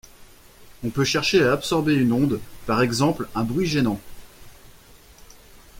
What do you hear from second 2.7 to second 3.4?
exemple